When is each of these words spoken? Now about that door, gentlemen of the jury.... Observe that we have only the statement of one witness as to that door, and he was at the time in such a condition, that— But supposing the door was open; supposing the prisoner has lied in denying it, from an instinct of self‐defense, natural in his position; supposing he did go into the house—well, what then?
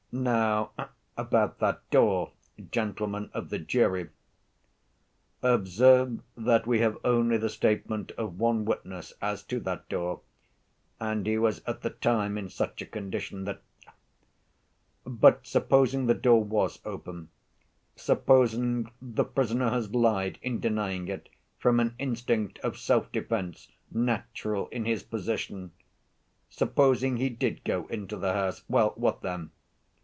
Now 0.13 0.71
about 1.15 1.59
that 1.59 1.89
door, 1.89 2.33
gentlemen 2.69 3.29
of 3.33 3.49
the 3.49 3.59
jury.... 3.59 4.09
Observe 5.41 6.19
that 6.35 6.67
we 6.67 6.79
have 6.79 6.97
only 7.05 7.37
the 7.37 7.47
statement 7.47 8.11
of 8.17 8.37
one 8.37 8.65
witness 8.65 9.13
as 9.21 9.41
to 9.43 9.61
that 9.61 9.87
door, 9.87 10.19
and 10.99 11.25
he 11.25 11.37
was 11.37 11.61
at 11.65 11.79
the 11.81 11.91
time 11.91 12.37
in 12.37 12.49
such 12.49 12.81
a 12.81 12.85
condition, 12.85 13.45
that— 13.45 13.61
But 15.05 15.47
supposing 15.47 16.07
the 16.07 16.13
door 16.13 16.43
was 16.43 16.81
open; 16.83 17.29
supposing 17.95 18.91
the 19.01 19.23
prisoner 19.23 19.69
has 19.69 19.95
lied 19.95 20.39
in 20.41 20.59
denying 20.59 21.07
it, 21.07 21.29
from 21.57 21.79
an 21.79 21.95
instinct 21.97 22.59
of 22.59 22.73
self‐defense, 22.73 23.69
natural 23.89 24.67
in 24.73 24.83
his 24.83 25.03
position; 25.03 25.71
supposing 26.49 27.15
he 27.15 27.29
did 27.29 27.63
go 27.63 27.87
into 27.87 28.17
the 28.17 28.33
house—well, 28.33 28.91
what 28.97 29.21
then? 29.21 29.51